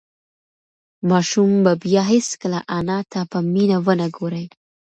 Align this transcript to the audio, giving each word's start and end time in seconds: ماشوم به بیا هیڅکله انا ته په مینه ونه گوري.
ماشوم 1.09 1.51
به 1.63 1.71
بیا 1.83 2.01
هیڅکله 2.13 2.59
انا 2.77 2.99
ته 3.11 3.19
په 3.31 3.37
مینه 3.53 3.77
ونه 3.85 4.07
گوري. 4.17 4.45